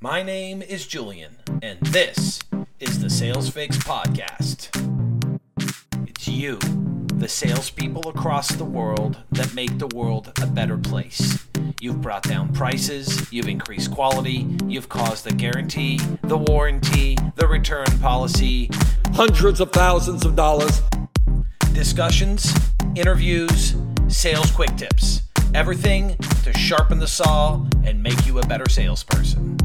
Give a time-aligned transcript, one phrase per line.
[0.00, 2.38] My name is Julian, and this
[2.78, 4.68] is the Sales Fix Podcast.
[6.06, 6.60] It's you,
[7.16, 11.44] the salespeople across the world that make the world a better place.
[11.80, 17.86] You've brought down prices, you've increased quality, you've caused the guarantee, the warranty, the return
[17.98, 18.70] policy,
[19.14, 20.80] hundreds of thousands of dollars.
[21.72, 22.54] discussions,
[22.94, 23.74] interviews,
[24.06, 25.22] sales quick tips.
[25.54, 29.58] Everything to sharpen the saw and make you a better salesperson.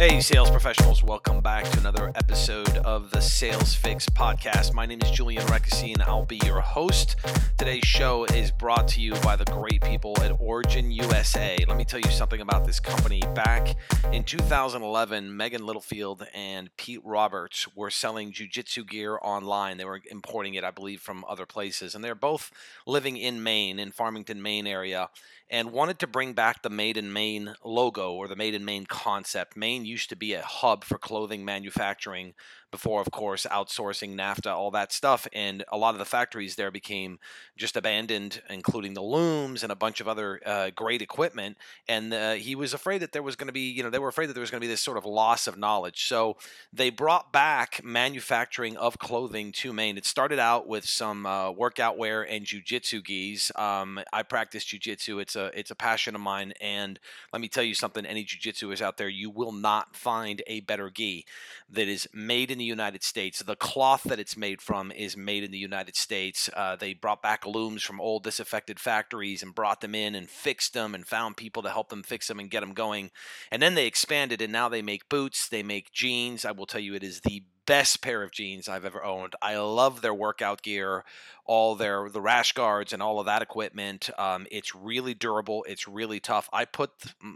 [0.00, 4.72] Hey, sales professionals, welcome back to another episode of the Sales Fix podcast.
[4.72, 7.16] My name is Julian Rekasi, and I'll be your host.
[7.58, 11.62] Today's show is brought to you by the great people at Origin USA.
[11.68, 13.20] Let me tell you something about this company.
[13.34, 13.76] Back
[14.10, 19.76] in 2011, Megan Littlefield and Pete Roberts were selling jujitsu gear online.
[19.76, 22.50] They were importing it, I believe, from other places, and they're both
[22.86, 25.10] living in Maine, in Farmington, Maine area
[25.50, 28.86] and wanted to bring back the Made in Maine logo or the Made in Maine
[28.86, 29.56] concept.
[29.56, 32.34] Maine used to be a hub for clothing manufacturing
[32.70, 35.26] before, of course, outsourcing NAFTA, all that stuff.
[35.32, 37.18] And a lot of the factories there became
[37.56, 41.56] just abandoned, including the looms and a bunch of other uh, great equipment.
[41.88, 44.08] And uh, he was afraid that there was going to be, you know, they were
[44.08, 46.06] afraid that there was going to be this sort of loss of knowledge.
[46.06, 46.36] So
[46.72, 49.98] they brought back manufacturing of clothing to Maine.
[49.98, 53.50] It started out with some uh, workout wear and jujitsu gis.
[53.56, 55.20] Um, I practice jujitsu.
[55.20, 56.52] It's a it's a passion of mine.
[56.60, 56.98] And
[57.32, 60.60] let me tell you something: any jujitsu is out there, you will not find a
[60.60, 61.26] better gi
[61.70, 63.40] that is made in the United States.
[63.40, 66.48] The cloth that it's made from is made in the United States.
[66.54, 70.74] Uh, they brought back looms from old disaffected factories and brought them in and fixed
[70.74, 73.10] them and found people to help them fix them and get them going.
[73.50, 76.44] And then they expanded and now they make boots, they make jeans.
[76.44, 79.34] I will tell you, it is the best pair of jeans I've ever owned.
[79.40, 81.04] I love their workout gear,
[81.44, 84.08] all their the rash guards and all of that equipment.
[84.18, 85.64] Um, it's really durable.
[85.68, 86.48] It's really tough.
[86.52, 86.90] I put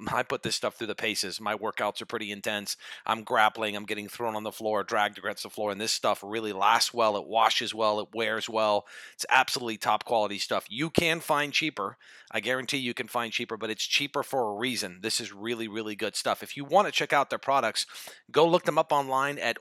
[0.08, 1.40] I put this stuff through the paces.
[1.40, 2.76] My workouts are pretty intense.
[3.06, 3.74] I'm grappling.
[3.74, 6.94] I'm getting thrown on the floor, dragged against the floor, and this stuff really lasts
[6.94, 7.16] well.
[7.16, 7.98] It washes well.
[7.98, 8.86] It wears well.
[9.14, 10.64] It's absolutely top quality stuff.
[10.68, 11.96] You can find cheaper.
[12.30, 14.98] I guarantee you can find cheaper, but it's cheaper for a reason.
[15.02, 16.42] This is really really good stuff.
[16.42, 17.86] If you want to check out their products,
[18.30, 19.58] go look them up online at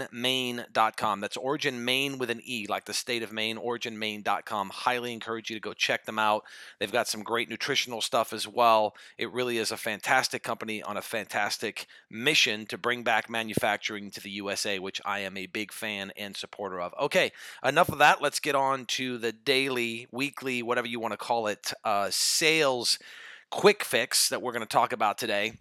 [0.00, 1.20] originmaine.com.
[1.20, 3.56] That's Origin Maine with an E, like the state of Maine.
[3.56, 4.70] OriginMaine.com.
[4.70, 6.44] Highly encourage you to go check them out.
[6.78, 8.94] They've got some great nutritional stuff as well.
[9.18, 14.20] It really is a fantastic company on a fantastic mission to bring back manufacturing to
[14.20, 16.94] the USA, which I am a big fan and supporter of.
[17.00, 17.32] Okay,
[17.64, 18.22] enough of that.
[18.22, 22.98] Let's get on to the daily, weekly, whatever you want to call it, uh, sales
[23.50, 25.52] quick fix that we're going to talk about today.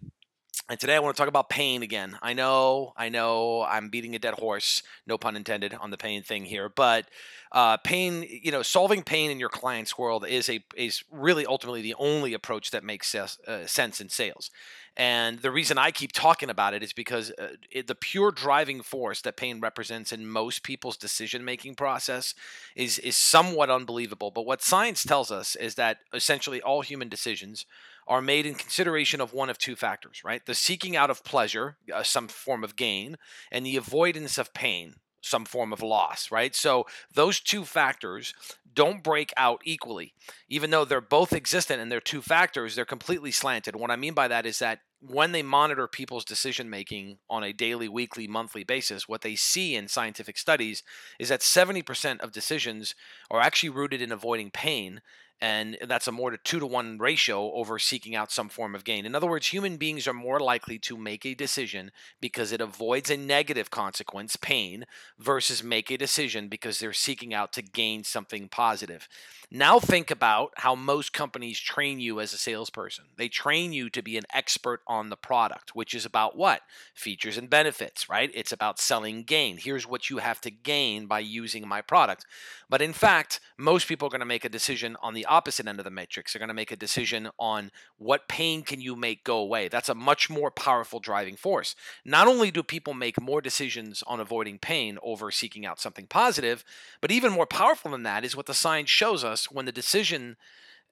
[0.69, 2.17] And today I want to talk about pain again.
[2.21, 6.23] I know, I know, I'm beating a dead horse, no pun intended, on the pain
[6.23, 6.69] thing here.
[6.69, 7.05] But
[7.51, 11.81] uh, pain, you know, solving pain in your client's world is a is really ultimately
[11.81, 14.49] the only approach that makes sales, uh, sense in sales.
[14.97, 18.81] And the reason I keep talking about it is because uh, it, the pure driving
[18.81, 22.33] force that pain represents in most people's decision making process
[22.75, 24.31] is is somewhat unbelievable.
[24.31, 27.65] But what science tells us is that essentially all human decisions
[28.07, 30.45] are made in consideration of one of two factors, right?
[30.45, 33.17] The seeking out of pleasure, uh, some form of gain,
[33.51, 34.95] and the avoidance of pain,
[35.25, 36.55] some form of loss, right?
[36.55, 38.33] So those two factors
[38.73, 40.13] don't break out equally.
[40.49, 43.75] Even though they're both existent and they're two factors, they're completely slanted.
[43.75, 47.53] What I mean by that is that when they monitor people's decision making on a
[47.53, 50.83] daily, weekly, monthly basis, what they see in scientific studies
[51.19, 52.95] is that 70% of decisions
[53.29, 55.01] are actually rooted in avoiding pain
[55.41, 58.83] and that's a more to two to one ratio over seeking out some form of
[58.83, 59.05] gain.
[59.05, 61.91] In other words, human beings are more likely to make a decision
[62.21, 64.85] because it avoids a negative consequence, pain,
[65.19, 69.07] versus make a decision because they're seeking out to gain something positive.
[69.51, 73.05] Now, think about how most companies train you as a salesperson.
[73.15, 76.61] They train you to be an expert on the product, which is about what?
[76.93, 78.31] Features and benefits, right?
[78.33, 79.57] It's about selling gain.
[79.57, 82.25] Here's what you have to gain by using my product.
[82.69, 85.79] But in fact, most people are going to make a decision on the opposite end
[85.79, 86.33] of the matrix.
[86.33, 89.67] They're going to make a decision on what pain can you make go away.
[89.67, 91.75] That's a much more powerful driving force.
[92.03, 96.63] Not only do people make more decisions on avoiding pain over seeking out something positive,
[97.01, 100.37] but even more powerful than that is what the science shows us when the decision,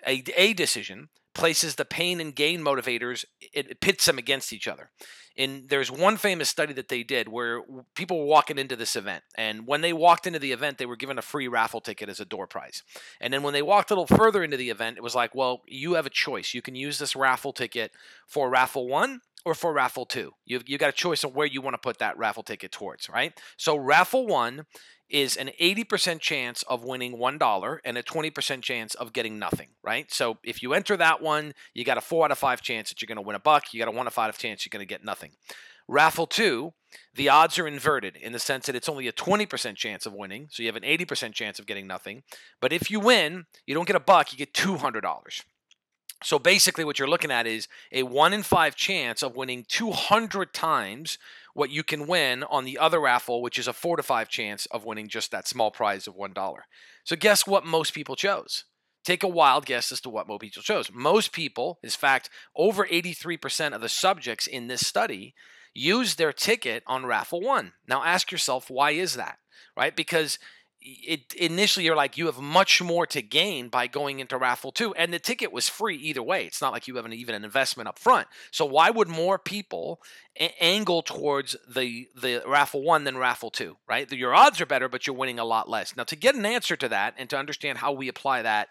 [0.07, 4.91] a, a decision, places the pain and gain motivators, it pits them against each other.
[5.35, 7.62] And there's one famous study that they did where
[7.95, 9.24] people were walking into this event.
[9.35, 12.19] And when they walked into the event, they were given a free raffle ticket as
[12.19, 12.83] a door prize.
[13.19, 15.63] And then when they walked a little further into the event, it was like, well,
[15.68, 16.53] you have a choice.
[16.53, 17.91] You can use this raffle ticket
[18.27, 20.34] for raffle one or for raffle two.
[20.45, 23.10] You've, you got a choice of where you want to put that raffle ticket towards,
[23.10, 23.40] right?
[23.57, 24.66] So raffle one
[25.10, 30.12] is an 80% chance of winning $1 and a 20% chance of getting nothing, right?
[30.12, 33.01] So if you enter that one, you got a 4 out of 5 chance that
[33.01, 34.72] you're going to win a buck, you got a 1 out of 5 chance you're
[34.72, 35.31] going to get nothing.
[35.88, 36.74] Raffle 2,
[37.13, 40.48] the odds are inverted in the sense that it's only a 20% chance of winning,
[40.50, 42.24] so you have an 80% chance of getting nothing.
[42.62, 45.44] But if you win, you don't get a buck, you get $200.
[46.23, 50.53] So basically, what you're looking at is a one in five chance of winning 200
[50.53, 51.17] times
[51.53, 54.65] what you can win on the other raffle, which is a four to five chance
[54.67, 56.57] of winning just that small prize of $1.
[57.03, 58.63] So, guess what most people chose?
[59.03, 60.89] Take a wild guess as to what most people chose.
[60.91, 65.35] Most people, in fact, over 83% of the subjects in this study
[65.73, 67.73] used their ticket on raffle one.
[67.87, 69.39] Now, ask yourself, why is that?
[69.75, 69.95] Right?
[69.95, 70.39] Because
[70.83, 74.94] it initially you're like you have much more to gain by going into raffle two
[74.95, 76.45] and the ticket was free either way.
[76.45, 78.27] It's not like you have an, even an investment up front.
[78.51, 80.01] So why would more people
[80.39, 84.12] a- angle towards the the raffle one than raffle two right?
[84.12, 85.95] Your odds are better but you're winning a lot less.
[85.95, 88.69] Now to get an answer to that and to understand how we apply that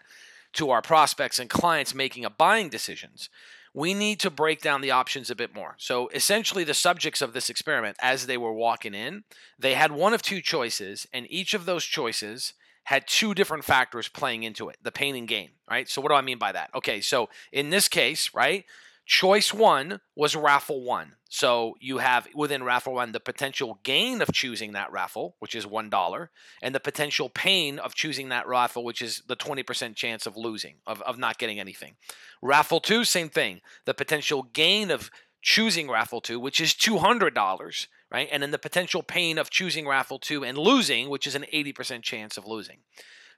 [0.53, 3.29] to our prospects and clients making a buying decisions
[3.73, 5.75] we need to break down the options a bit more.
[5.79, 9.23] So essentially, the subjects of this experiment, as they were walking in,
[9.57, 12.53] they had one of two choices, and each of those choices
[12.85, 15.89] had two different factors playing into it the pain and gain, right?
[15.89, 16.69] So, what do I mean by that?
[16.75, 18.65] Okay, so in this case, right,
[19.05, 21.15] Choice one was raffle one.
[21.29, 25.65] So you have within raffle one the potential gain of choosing that raffle, which is
[25.65, 26.27] $1,
[26.61, 30.75] and the potential pain of choosing that raffle, which is the 20% chance of losing,
[30.85, 31.95] of, of not getting anything.
[32.41, 33.61] Raffle two, same thing.
[33.85, 35.09] The potential gain of
[35.41, 38.29] choosing raffle two, which is $200, right?
[38.31, 42.03] And then the potential pain of choosing raffle two and losing, which is an 80%
[42.03, 42.77] chance of losing.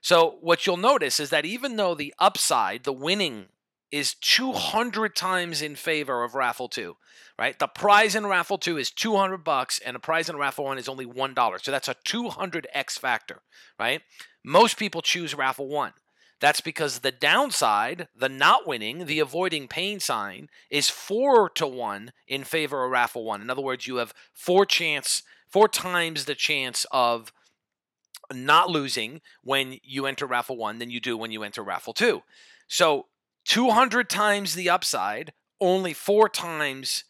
[0.00, 3.46] So what you'll notice is that even though the upside, the winning
[3.90, 6.96] is 200 times in favor of raffle 2
[7.38, 7.58] right?
[7.58, 10.88] The prize in raffle 2 is 200 bucks and the prize in raffle 1 is
[10.88, 13.42] only $1 so that's a 200x factor
[13.78, 14.02] right?
[14.44, 15.92] Most people choose raffle 1
[16.40, 22.12] that's because the downside the not winning the avoiding pain sign is 4 to 1
[22.26, 26.34] in favor of raffle 1 in other words you have four chance four times the
[26.34, 27.32] chance of
[28.32, 32.22] not losing when you enter raffle 1 than you do when you enter raffle 2
[32.68, 33.06] so
[33.46, 37.04] 200 times the upside, only four times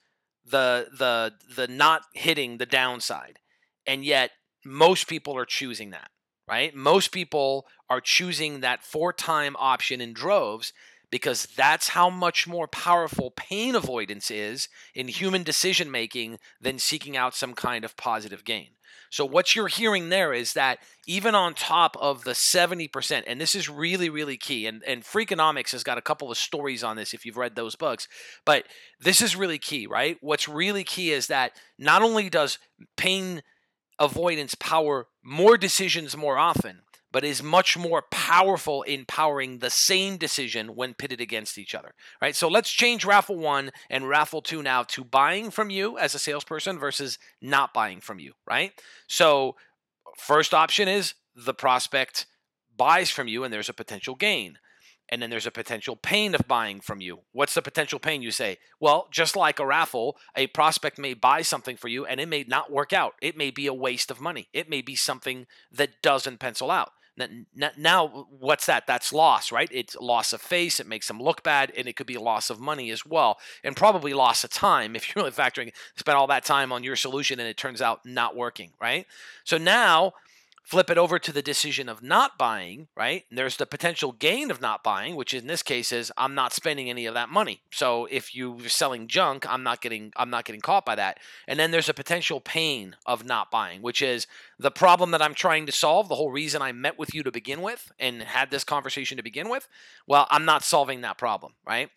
[0.44, 3.38] the the the not hitting the downside.
[3.86, 4.32] And yet
[4.64, 6.10] most people are choosing that,
[6.48, 6.74] right?
[6.74, 10.72] Most people are choosing that four-time option in droves
[11.10, 17.16] because that's how much more powerful pain avoidance is in human decision making than seeking
[17.16, 18.75] out some kind of positive gain.
[19.10, 23.54] So, what you're hearing there is that even on top of the 70%, and this
[23.54, 27.14] is really, really key, and, and Freakonomics has got a couple of stories on this
[27.14, 28.08] if you've read those books,
[28.44, 28.64] but
[29.00, 30.18] this is really key, right?
[30.20, 32.58] What's really key is that not only does
[32.96, 33.42] pain
[33.98, 36.80] avoidance power more decisions more often,
[37.16, 41.94] but is much more powerful in powering the same decision when pitted against each other.
[42.20, 42.36] Right?
[42.36, 46.18] So let's change raffle 1 and raffle 2 now to buying from you as a
[46.18, 48.72] salesperson versus not buying from you, right?
[49.06, 49.56] So
[50.18, 52.26] first option is the prospect
[52.76, 54.58] buys from you and there's a potential gain
[55.08, 57.20] and then there's a potential pain of buying from you.
[57.32, 58.58] What's the potential pain you say?
[58.78, 62.44] Well, just like a raffle, a prospect may buy something for you and it may
[62.46, 63.14] not work out.
[63.22, 64.48] It may be a waste of money.
[64.52, 66.90] It may be something that doesn't pencil out.
[67.76, 68.86] Now, what's that?
[68.86, 69.68] That's loss, right?
[69.72, 70.80] It's loss of face.
[70.80, 73.74] It makes them look bad, and it could be loss of money as well, and
[73.76, 75.72] probably loss of time if you're really factoring.
[75.96, 79.06] Spend all that time on your solution, and it turns out not working, right?
[79.44, 80.12] So now
[80.66, 83.23] Flip it over to the decision of not buying, right?
[83.30, 86.52] And there's the potential gain of not buying, which in this case is I'm not
[86.52, 87.61] spending any of that money.
[87.70, 91.20] So if you're selling junk, I'm not getting I'm not getting caught by that.
[91.46, 94.26] And then there's a potential pain of not buying, which is
[94.58, 97.30] the problem that I'm trying to solve, the whole reason I met with you to
[97.30, 99.68] begin with and had this conversation to begin with.
[100.08, 101.90] Well, I'm not solving that problem, right?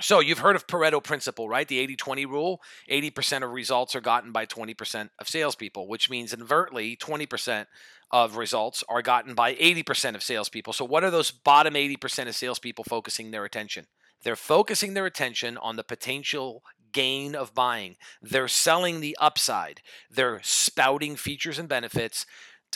[0.00, 1.66] So you've heard of Pareto principle, right?
[1.66, 2.60] The 80-20 rule.
[2.90, 7.66] 80% of results are gotten by 20% of salespeople, which means invertly 20%
[8.10, 10.72] of results are gotten by 80% of salespeople.
[10.72, 13.86] So what are those bottom 80% of salespeople focusing their attention?
[14.22, 16.62] They're focusing their attention on the potential
[16.92, 17.96] gain of buying.
[18.22, 19.82] They're selling the upside.
[20.10, 22.24] They're spouting features and benefits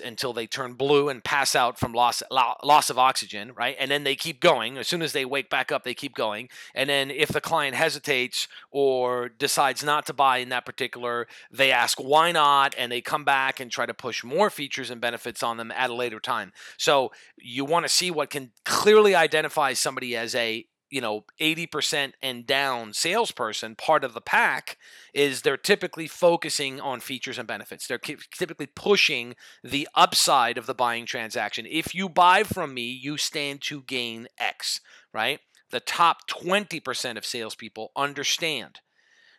[0.00, 3.76] until they turn blue and pass out from loss loss of oxygen, right?
[3.78, 4.78] And then they keep going.
[4.78, 6.48] As soon as they wake back up, they keep going.
[6.74, 11.72] And then if the client hesitates or decides not to buy in that particular, they
[11.72, 15.42] ask why not, and they come back and try to push more features and benefits
[15.42, 16.52] on them at a later time.
[16.76, 22.12] So you want to see what can clearly identify somebody as a you know 80%
[22.22, 24.76] and down salesperson part of the pack
[25.14, 27.86] is they're typically focusing on features and benefits.
[27.86, 29.34] They're typically pushing
[29.64, 31.66] the upside of the buying transaction.
[31.68, 34.80] If you buy from me you stand to gain x
[35.12, 35.40] right?
[35.70, 38.80] The top 20% of salespeople understand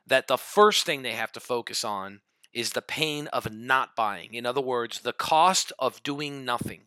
[0.06, 2.22] that the first thing they have to focus on
[2.54, 6.84] is the pain of not buying in other words the cost of doing nothing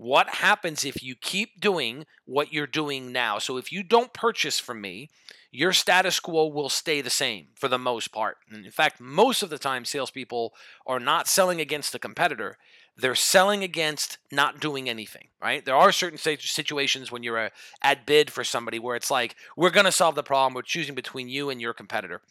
[0.00, 3.38] what happens if you keep doing what you're doing now?
[3.38, 5.10] So if you don't purchase from me,
[5.50, 8.38] your status quo will stay the same for the most part.
[8.50, 10.54] And in fact, most of the time, salespeople
[10.86, 12.56] are not selling against a competitor.
[12.96, 15.62] They're selling against not doing anything, right?
[15.62, 17.50] There are certain situations when you're a,
[17.82, 20.54] at bid for somebody where it's like, we're going to solve the problem.
[20.54, 22.22] We're choosing between you and your competitor.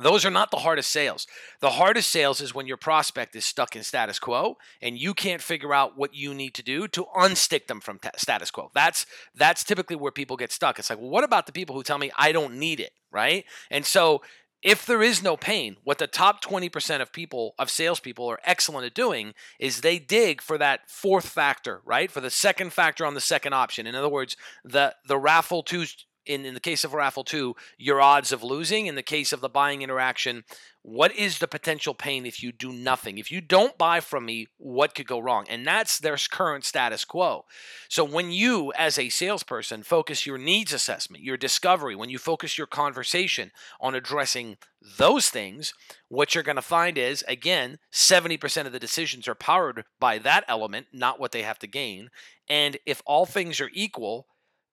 [0.00, 1.26] Those are not the hardest sales.
[1.60, 5.42] The hardest sales is when your prospect is stuck in status quo and you can't
[5.42, 8.70] figure out what you need to do to unstick them from t- status quo.
[8.74, 10.78] That's that's typically where people get stuck.
[10.78, 13.44] It's like, well, what about the people who tell me I don't need it, right?
[13.70, 14.22] And so
[14.62, 18.86] if there is no pain, what the top 20% of people, of salespeople, are excellent
[18.86, 22.10] at doing is they dig for that fourth factor, right?
[22.10, 23.88] For the second factor on the second option.
[23.88, 25.84] In other words, the the raffle two
[26.26, 28.86] in, in the case of raffle two, your odds of losing.
[28.86, 30.44] In the case of the buying interaction,
[30.84, 33.18] what is the potential pain if you do nothing?
[33.18, 35.46] If you don't buy from me, what could go wrong?
[35.48, 37.44] And that's their current status quo.
[37.88, 42.58] So when you, as a salesperson, focus your needs assessment, your discovery, when you focus
[42.58, 44.56] your conversation on addressing
[44.98, 45.72] those things,
[46.08, 50.44] what you're going to find is, again, 70% of the decisions are powered by that
[50.48, 52.10] element, not what they have to gain.
[52.48, 54.26] And if all things are equal,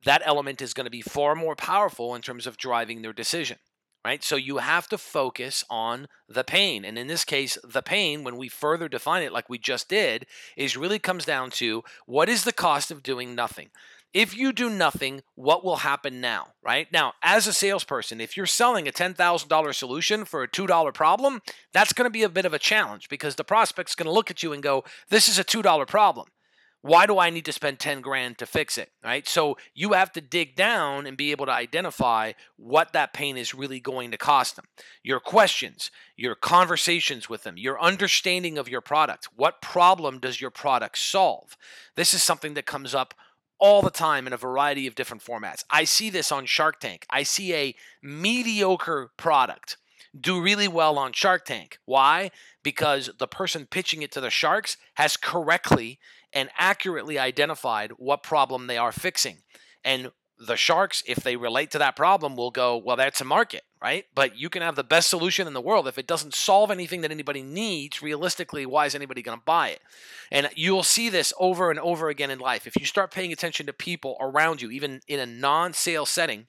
[0.05, 3.57] that element is going to be far more powerful in terms of driving their decision
[4.05, 4.23] right?
[4.23, 6.85] So you have to focus on the pain.
[6.85, 10.25] And in this case, the pain, when we further define it like we just did,
[10.55, 13.69] is really comes down to what is the cost of doing nothing?
[14.11, 16.87] If you do nothing, what will happen now, right?
[16.91, 21.41] Now, as a salesperson, if you're selling a $10,000 solution for a $2 problem,
[21.73, 24.31] that's going to be a bit of a challenge because the prospect's going to look
[24.31, 26.25] at you and go, This is a $2 problem
[26.81, 28.91] why do I need to spend 10 grand to fix it?
[29.03, 29.27] Right?
[29.27, 33.53] So you have to dig down and be able to identify what that pain is
[33.53, 34.65] really going to cost them.
[35.03, 39.29] Your questions, your conversations with them, your understanding of your product.
[39.35, 41.57] What problem does your product solve?
[41.95, 43.13] This is something that comes up
[43.59, 45.65] all the time in a variety of different formats.
[45.69, 47.05] I see this on Shark Tank.
[47.09, 49.75] I see a mediocre product
[50.19, 51.77] do really well on Shark Tank.
[51.85, 52.31] Why?
[52.63, 55.99] Because the person pitching it to the sharks has correctly
[56.33, 59.37] and accurately identified what problem they are fixing.
[59.83, 63.63] And the sharks, if they relate to that problem, will go, well, that's a market,
[63.81, 64.05] right?
[64.15, 65.87] But you can have the best solution in the world.
[65.87, 69.69] If it doesn't solve anything that anybody needs, realistically, why is anybody going to buy
[69.69, 69.81] it?
[70.31, 72.65] And you'll see this over and over again in life.
[72.65, 76.47] If you start paying attention to people around you, even in a non sale setting,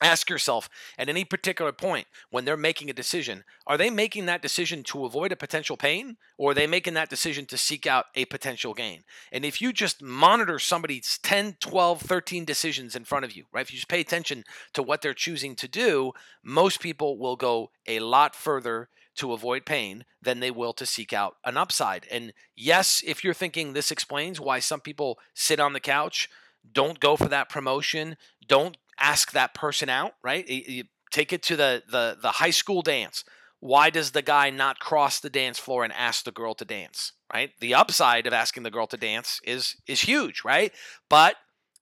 [0.00, 4.42] Ask yourself at any particular point when they're making a decision, are they making that
[4.42, 8.06] decision to avoid a potential pain or are they making that decision to seek out
[8.14, 9.02] a potential gain?
[9.32, 13.62] And if you just monitor somebody's 10, 12, 13 decisions in front of you, right?
[13.62, 16.12] If you just pay attention to what they're choosing to do,
[16.44, 21.12] most people will go a lot further to avoid pain than they will to seek
[21.12, 22.06] out an upside.
[22.08, 26.28] And yes, if you're thinking this explains why some people sit on the couch,
[26.72, 30.48] don't go for that promotion, don't ask that person out, right?
[30.48, 33.24] You take it to the, the, the high school dance.
[33.60, 37.12] Why does the guy not cross the dance floor and ask the girl to dance,
[37.32, 37.50] right?
[37.60, 40.72] The upside of asking the girl to dance is is huge, right?
[41.08, 41.34] But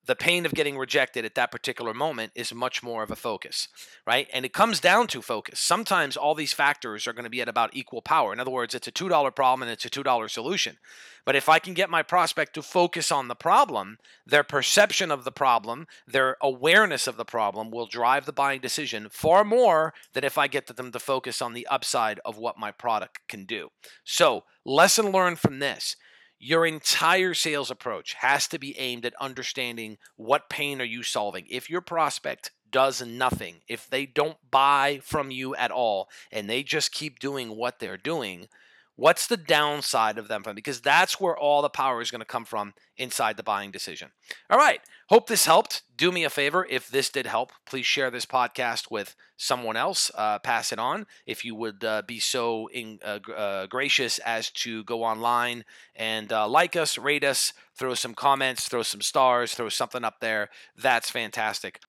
[0.06, 3.68] the pain of getting rejected at that particular moment is much more of a focus,
[4.06, 4.28] right?
[4.32, 5.60] And it comes down to focus.
[5.60, 8.32] Sometimes all these factors are going to be at about equal power.
[8.32, 10.78] In other words, it's a $2 problem and it's a $2 solution.
[11.24, 15.24] But if I can get my prospect to focus on the problem, their perception of
[15.24, 20.22] the problem, their awareness of the problem will drive the buying decision far more than
[20.22, 23.70] if I get them to focus on the upside of what my product can do.
[24.04, 25.96] So, lesson learned from this
[26.38, 31.46] your entire sales approach has to be aimed at understanding what pain are you solving.
[31.48, 36.62] If your prospect does nothing, if they don't buy from you at all, and they
[36.62, 38.48] just keep doing what they're doing,
[38.96, 40.54] What's the downside of them from?
[40.54, 44.10] Because that's where all the power is going to come from inside the buying decision.
[44.48, 44.80] All right.
[45.10, 45.82] Hope this helped.
[45.96, 46.66] Do me a favor.
[46.68, 50.10] If this did help, please share this podcast with someone else.
[50.14, 51.06] Uh, pass it on.
[51.26, 56.32] If you would uh, be so in, uh, uh gracious as to go online and
[56.32, 60.48] uh, like us, rate us, throw some comments, throw some stars, throw something up there,
[60.74, 61.80] that's fantastic.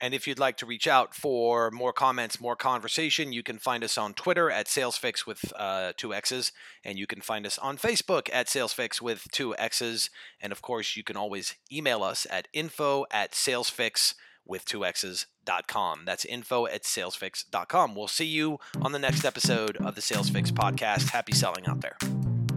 [0.00, 3.84] And if you'd like to reach out for more comments, more conversation, you can find
[3.84, 6.52] us on Twitter at SalesFix with uh, two X's,
[6.84, 10.08] and you can find us on Facebook at SalesFix with two X's.
[10.40, 14.14] And of course, you can always email us at info at salesfix
[14.46, 16.02] with two X's.com.
[16.06, 17.94] That's info at salesfix.com.
[17.94, 21.10] We'll see you on the next episode of the SalesFix podcast.
[21.10, 21.96] Happy selling out there.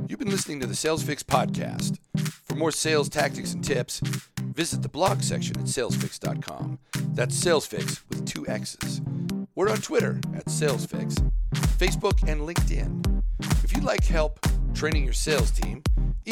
[0.07, 1.99] You've been listening to the SalesFix podcast.
[2.45, 4.01] For more sales tactics and tips,
[4.53, 6.79] visit the blog section at salesfix.com.
[7.13, 9.01] That's salesfix with two X's.
[9.55, 13.21] We're on Twitter at salesfix, Facebook, and LinkedIn.
[13.63, 14.39] If you'd like help
[14.73, 15.83] training your sales team,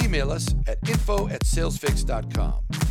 [0.01, 2.90] email us at info at salesfix.com.